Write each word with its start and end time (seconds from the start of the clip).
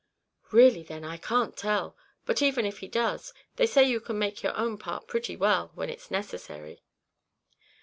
"Really 0.49 0.81
then, 0.81 1.03
I 1.05 1.17
can't 1.17 1.55
tell; 1.55 1.95
but 2.25 2.41
even 2.41 2.65
if 2.65 2.79
he 2.79 2.87
does, 2.87 3.35
they 3.57 3.67
say 3.67 3.83
you 3.83 3.99
can 3.99 4.19
take 4.19 4.41
your 4.41 4.57
own 4.57 4.79
part 4.79 5.05
pretty 5.05 5.35
well, 5.37 5.73
when 5.75 5.91
it's 5.91 6.09
necessary." 6.09 6.81